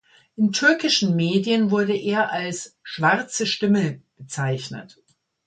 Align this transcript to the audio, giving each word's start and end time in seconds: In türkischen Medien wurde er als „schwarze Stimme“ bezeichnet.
In 0.35 0.51
türkischen 0.51 1.15
Medien 1.15 1.69
wurde 1.69 1.95
er 1.95 2.31
als 2.31 2.75
„schwarze 2.81 3.45
Stimme“ 3.45 4.01
bezeichnet. 4.17 4.97